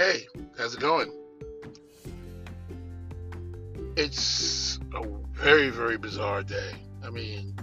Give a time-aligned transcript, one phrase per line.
[0.00, 1.12] Hey, how's it going?
[3.98, 6.72] It's a very, very bizarre day.
[7.04, 7.54] I mean,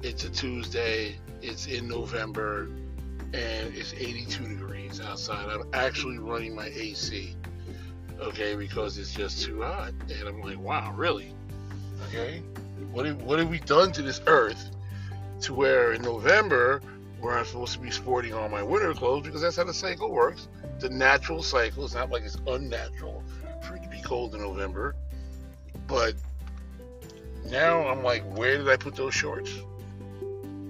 [0.00, 2.70] it's a Tuesday, it's in November,
[3.34, 5.50] and it's 82 degrees outside.
[5.50, 7.36] I'm actually running my AC,
[8.18, 9.92] okay, because it's just too hot.
[10.08, 11.34] And I'm like, wow, really?
[12.08, 12.38] Okay?
[12.92, 14.70] What have, what have we done to this earth
[15.42, 16.80] to where in November,
[17.20, 20.12] where I'm supposed to be sporting all my winter clothes, because that's how the cycle
[20.12, 20.48] works.
[20.78, 21.84] The natural cycle.
[21.84, 23.22] It's not like it's unnatural
[23.66, 24.94] for it to be cold in November.
[25.86, 26.14] But
[27.50, 29.50] now I'm like, where did I put those shorts?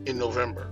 [0.06, 0.70] In November.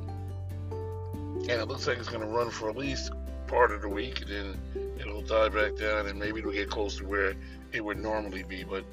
[0.71, 3.13] And it looks like it's going to run for at least
[3.47, 4.59] part of the week, and then
[4.99, 7.35] it'll die back down, and maybe it'll get close to where
[7.73, 8.65] it would normally be.
[8.65, 8.85] But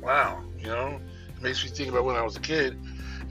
[0.00, 1.00] wow, you know,
[1.36, 2.76] it makes me think about when I was a kid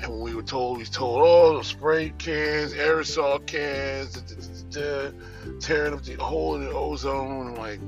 [0.01, 4.35] and we were told, we told, oh, the spray cans, aerosol cans, da,
[4.71, 7.47] da, da, tearing up the hole in the ozone.
[7.47, 7.79] I'm like,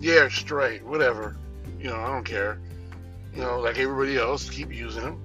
[0.00, 1.36] yeah, straight, whatever.
[1.78, 2.58] You know, I don't care.
[3.34, 5.24] You know, like everybody else, keep using them.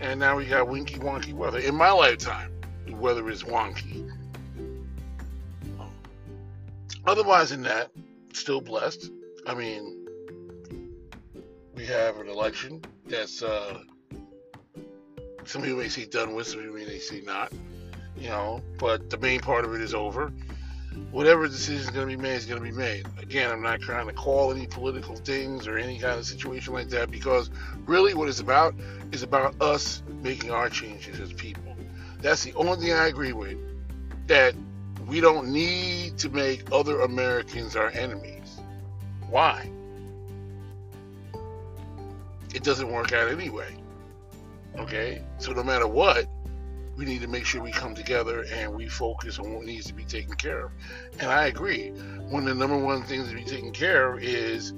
[0.00, 1.58] And now we got winky wonky weather.
[1.58, 2.52] In my lifetime,
[2.86, 4.10] the weather is wonky.
[7.06, 7.90] Otherwise, than that,
[8.32, 9.10] still blessed.
[9.46, 10.06] I mean,
[11.74, 13.80] we have an election that's uh,
[15.48, 17.50] some people may see done with, some people may see not.
[18.18, 20.32] You know, but the main part of it is over.
[21.10, 23.06] Whatever decision is going to be made is going to be made.
[23.18, 26.88] Again, I'm not trying to call any political things or any kind of situation like
[26.90, 27.50] that because
[27.86, 28.74] really what it's about
[29.12, 31.76] is about us making our changes as people.
[32.20, 33.56] That's the only thing I agree with.
[34.26, 34.54] That
[35.06, 38.58] we don't need to make other Americans our enemies.
[39.30, 39.70] Why?
[42.52, 43.76] It doesn't work out anyway.
[44.78, 45.22] Okay?
[45.38, 46.26] So no matter what,
[46.96, 49.94] we need to make sure we come together and we focus on what needs to
[49.94, 50.72] be taken care of.
[51.20, 51.90] And I agree.
[52.28, 54.74] One of the number one things to be taken care of is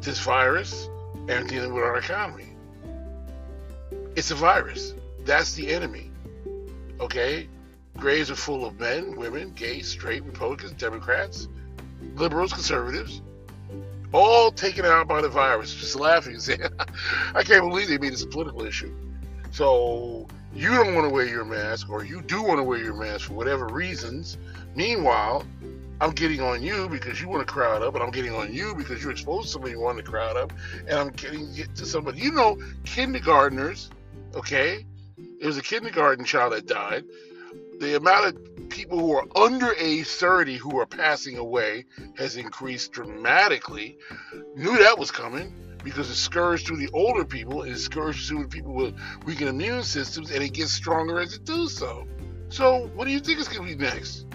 [0.00, 0.88] this virus
[1.28, 2.48] and dealing with our economy.
[4.16, 4.94] It's a virus.
[5.24, 6.10] That's the enemy.
[6.98, 7.48] Okay?
[7.96, 11.48] Graves are full of men, women, gay, straight, Republicans, Democrats,
[12.16, 13.22] liberals, conservatives,
[14.12, 15.74] all taken out by the virus.
[15.74, 16.60] Just laughing saying,
[17.34, 18.92] I can't believe they made this a political issue.
[19.56, 22.92] So you don't want to wear your mask, or you do want to wear your
[22.92, 24.36] mask for whatever reasons.
[24.74, 25.46] Meanwhile,
[25.98, 28.74] I'm getting on you because you want to crowd up, and I'm getting on you
[28.74, 31.86] because you're exposed to somebody you want to crowd up, and I'm getting get to
[31.86, 32.20] somebody.
[32.20, 33.88] You know, kindergartners,
[34.34, 34.84] okay?
[35.40, 37.04] It was a kindergarten child that died.
[37.80, 41.86] The amount of people who are under age 30 who are passing away
[42.18, 43.96] has increased dramatically.
[44.54, 45.54] Knew that was coming
[45.86, 48.92] because it scourged through the older people and it scourges through people with
[49.24, 52.08] weakened immune systems and it gets stronger as it does so.
[52.48, 54.26] So, what do you think is going to be next?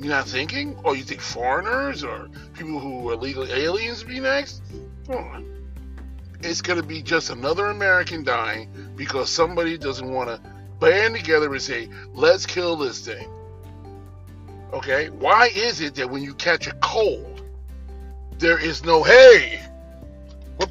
[0.00, 0.76] You're not thinking?
[0.82, 4.60] Or you think foreigners or people who are legal aliens be next?
[5.06, 5.68] Come on.
[6.40, 10.40] It's going to be just another American dying because somebody doesn't want to
[10.80, 13.28] band together and say, let's kill this thing.
[14.72, 15.10] Okay?
[15.10, 17.44] Why is it that when you catch a cold,
[18.38, 19.60] there is no, what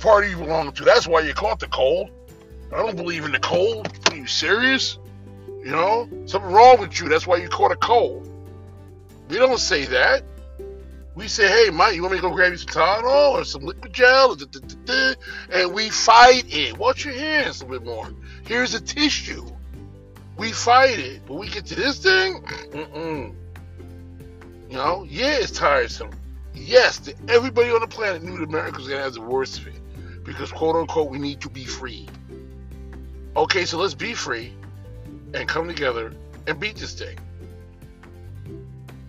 [0.05, 0.83] party you belong to?
[0.83, 2.11] That's why you caught the cold.
[2.71, 3.91] I don't believe in the cold.
[4.07, 4.99] Are you serious?
[5.47, 7.09] You know, something wrong with you.
[7.09, 8.29] That's why you caught a cold.
[9.29, 10.23] We don't say that.
[11.15, 13.63] We say, hey, Mike, you want me to go grab you some Tylenol or some
[13.63, 14.37] liquid gel?
[15.51, 16.77] And we fight it.
[16.77, 18.13] Wash your hands a little bit more.
[18.45, 19.47] Here's a tissue.
[20.37, 21.21] We fight it.
[21.25, 23.33] But we get to this thing, mm-mm.
[24.69, 26.11] You know, yeah, it's tiresome
[26.53, 29.67] yes, everybody on the planet knew that America was going to have the worst of
[29.67, 29.75] it
[30.35, 32.05] because, quote unquote, we need to be free.
[33.37, 34.53] Okay, so let's be free
[35.33, 36.13] and come together
[36.45, 37.17] and beat this thing.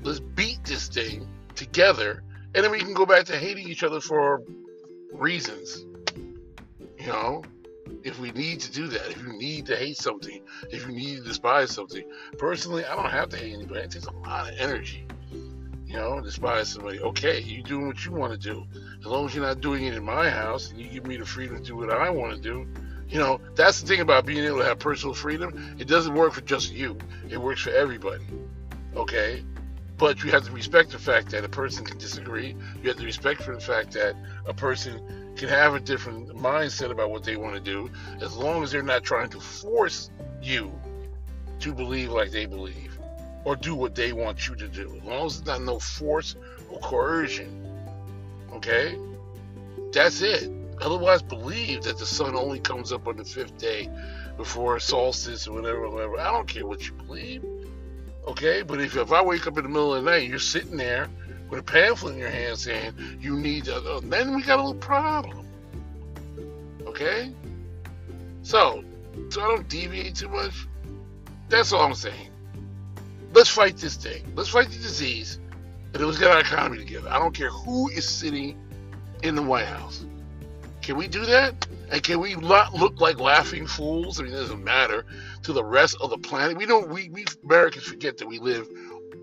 [0.05, 1.27] Let's beat this thing
[1.57, 2.23] together,
[2.55, 4.41] and then we can go back to hating each other for
[5.13, 5.85] reasons.
[6.97, 7.43] You know,
[8.05, 11.17] if we need to do that, if you need to hate something, if you need
[11.17, 12.05] to despise something.
[12.39, 13.81] Personally, I don't have to hate anybody.
[13.81, 15.05] It takes a lot of energy
[15.97, 17.01] you know, despise somebody.
[17.01, 18.67] Okay, you doing what you want to do.
[19.01, 21.25] As long as you're not doing it in my house and you give me the
[21.25, 22.67] freedom to do what I want to do.
[23.09, 25.77] You know, that's the thing about being able to have personal freedom.
[25.79, 26.99] It doesn't work for just you.
[27.31, 28.27] It works for everybody.
[28.95, 29.43] Okay?
[29.97, 32.55] But you have to respect the fact that a person can disagree.
[32.83, 36.91] You have to respect for the fact that a person can have a different mindset
[36.91, 37.89] about what they want to do
[38.21, 40.11] as long as they're not trying to force
[40.43, 40.79] you
[41.61, 42.96] to believe like they believe
[43.47, 44.93] or do what they want you to do.
[44.97, 46.35] As long as it's not no force
[46.69, 47.65] or coercion.
[48.53, 48.99] Okay?
[49.93, 50.51] That's it.
[50.81, 53.89] Otherwise, believe that the sun only comes up on the fifth day
[54.37, 56.19] before solstice or whatever, whatever.
[56.19, 57.45] I don't care what you believe.
[58.27, 60.77] Okay, but if, if I wake up in the middle of the night, you're sitting
[60.77, 61.09] there
[61.49, 64.63] with a pamphlet in your hand saying you need to, uh, then we got a
[64.63, 65.47] little problem.
[66.85, 67.33] Okay?
[68.43, 68.83] So,
[69.31, 70.67] so I don't deviate too much.
[71.49, 72.33] That's all I'm saying.
[73.37, 74.33] Let's fight this thing.
[74.35, 75.41] Let's fight the disease,
[75.93, 77.11] and let's get our economy together.
[77.11, 78.59] I don't care who is sitting
[79.23, 80.07] in the White House.
[80.81, 81.67] Can we do that?
[81.91, 84.19] And can we not look like laughing fools?
[84.19, 85.05] I mean, it doesn't matter
[85.43, 86.57] to the rest of the planet.
[86.57, 86.89] We don't.
[86.89, 88.71] We, we Americans forget that we live.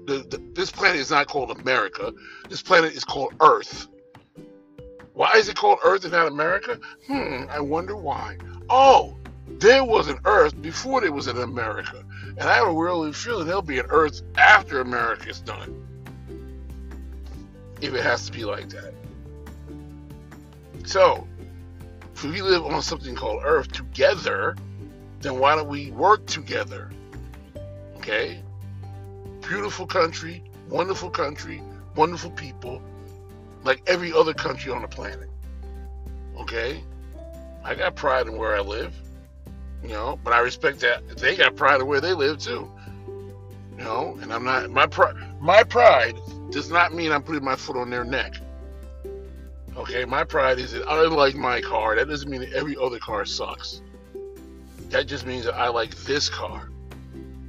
[0.06, 2.14] The, the, this planet is not called America.
[2.50, 3.88] This planet is called Earth.
[5.14, 6.80] Why is it called Earth and not America?
[7.08, 7.46] Hmm.
[7.50, 8.38] I wonder why.
[8.70, 9.18] Oh,
[9.48, 12.04] there was an Earth before there was an America,
[12.38, 15.88] and I have a really feeling there'll be an Earth after America's done.
[17.82, 18.94] If it has to be like that.
[20.86, 21.28] So,
[22.14, 24.56] if we live on something called Earth together,
[25.22, 26.92] then why don't we work together?
[27.98, 28.42] Okay?
[29.48, 31.62] Beautiful country, wonderful country,
[31.96, 32.82] wonderful people,
[33.64, 35.30] like every other country on the planet.
[36.38, 36.84] Okay?
[37.64, 38.94] I got pride in where I live,
[39.84, 42.70] you know, but I respect that they got pride of where they live too.
[43.78, 46.18] You know, and I'm not my pride my pride
[46.52, 48.36] does not mean I'm putting my foot on their neck.
[49.76, 51.96] Okay, my pride is that I like my car.
[51.96, 53.82] That doesn't mean that every other car sucks.
[54.90, 56.70] That just means that I like this car.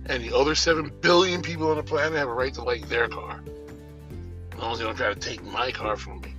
[0.07, 3.09] And the other 7 billion people on the planet have a right to like their
[3.09, 3.43] car.
[4.53, 6.35] As long as they don't try to take my car from me.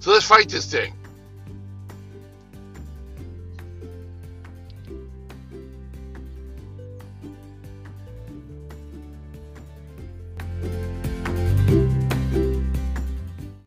[0.00, 0.92] So let's fight this thing.